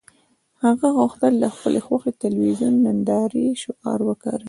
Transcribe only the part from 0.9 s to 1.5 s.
غوښتل د